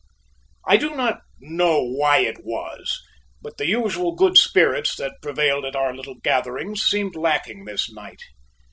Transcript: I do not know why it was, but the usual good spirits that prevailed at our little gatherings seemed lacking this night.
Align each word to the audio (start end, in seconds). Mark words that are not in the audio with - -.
I 0.67 0.77
do 0.77 0.95
not 0.95 1.19
know 1.39 1.83
why 1.83 2.21
it 2.21 2.43
was, 2.43 3.03
but 3.39 3.57
the 3.57 3.67
usual 3.67 4.15
good 4.15 4.35
spirits 4.35 4.95
that 4.95 5.21
prevailed 5.21 5.63
at 5.63 5.75
our 5.75 5.95
little 5.95 6.15
gatherings 6.15 6.81
seemed 6.81 7.15
lacking 7.15 7.65
this 7.65 7.87
night. 7.91 8.23